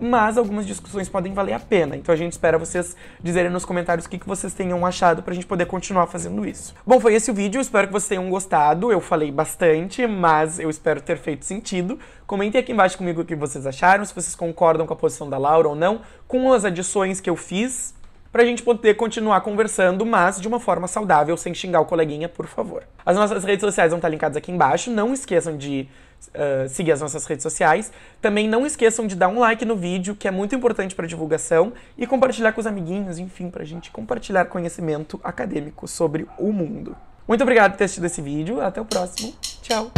mas 0.00 0.38
algumas 0.38 0.66
discussões 0.66 1.08
podem 1.08 1.32
valer 1.32 1.52
a 1.52 1.58
pena. 1.58 1.96
Então 1.96 2.12
a 2.12 2.16
gente 2.16 2.32
espera 2.32 2.56
vocês 2.56 2.96
dizerem 3.22 3.50
nos 3.50 3.64
comentários 3.64 4.06
o 4.06 4.08
que, 4.08 4.18
que 4.18 4.26
vocês 4.26 4.54
tenham 4.54 4.84
achado 4.86 5.22
pra 5.22 5.34
gente 5.34 5.46
poder 5.46 5.66
continuar 5.66 6.06
fazendo 6.06 6.46
isso. 6.46 6.74
Bom, 6.86 7.00
foi 7.00 7.14
esse 7.14 7.30
o 7.30 7.34
vídeo, 7.34 7.60
espero 7.60 7.88
que 7.88 7.92
vocês 7.92 8.08
tenham 8.08 8.30
gostado. 8.30 8.92
Eu 8.92 9.00
falei 9.00 9.32
bastante, 9.32 10.06
mas 10.06 10.58
eu 10.58 10.70
espero 10.70 11.00
ter 11.00 11.18
feito 11.18 11.44
sentido. 11.44 11.98
Comentem 12.26 12.60
aqui 12.60 12.72
embaixo 12.72 12.96
comigo 12.96 13.22
o 13.22 13.24
que 13.24 13.34
vocês 13.34 13.66
acharam, 13.66 14.04
se 14.04 14.14
vocês 14.14 14.34
concordam 14.34 14.86
com 14.86 14.92
a 14.92 14.96
posição 14.96 15.28
da 15.28 15.38
Laura 15.38 15.68
ou 15.68 15.74
não, 15.74 16.02
com 16.26 16.52
as 16.52 16.64
adições 16.64 17.20
que 17.20 17.28
eu 17.28 17.36
fiz 17.36 17.94
pra 18.30 18.44
gente 18.44 18.62
poder 18.62 18.94
continuar 18.94 19.40
conversando, 19.40 20.04
mas 20.04 20.40
de 20.40 20.46
uma 20.46 20.60
forma 20.60 20.86
saudável, 20.86 21.36
sem 21.36 21.54
xingar 21.54 21.80
o 21.80 21.86
coleguinha, 21.86 22.28
por 22.28 22.46
favor. 22.46 22.84
As 23.04 23.16
nossas 23.16 23.42
redes 23.42 23.62
sociais 23.62 23.90
vão 23.90 23.98
estar 23.98 24.08
linkadas 24.08 24.36
aqui 24.36 24.52
embaixo. 24.52 24.90
Não 24.90 25.12
esqueçam 25.12 25.56
de 25.56 25.88
uh, 26.28 26.68
seguir 26.68 26.92
as 26.92 27.00
nossas 27.00 27.24
redes 27.26 27.42
sociais. 27.42 27.92
Também 28.20 28.48
não 28.48 28.66
esqueçam 28.66 29.06
de 29.06 29.14
dar 29.14 29.28
um 29.28 29.38
like 29.38 29.64
no 29.64 29.76
vídeo, 29.76 30.14
que 30.14 30.28
é 30.28 30.30
muito 30.30 30.54
importante 30.54 30.94
para 30.94 31.06
divulgação, 31.06 31.72
e 31.96 32.06
compartilhar 32.06 32.52
com 32.52 32.60
os 32.60 32.66
amiguinhos, 32.66 33.18
enfim, 33.18 33.50
pra 33.50 33.64
gente 33.64 33.90
compartilhar 33.90 34.44
conhecimento 34.46 35.20
acadêmico 35.22 35.86
sobre 35.88 36.26
o 36.38 36.52
mundo. 36.52 36.96
Muito 37.26 37.42
obrigado 37.42 37.72
por 37.72 37.78
ter 37.78 37.84
assistido 37.84 38.06
esse 38.06 38.22
vídeo. 38.22 38.60
Até 38.60 38.80
o 38.80 38.84
próximo. 38.84 39.34
Tchau! 39.62 39.90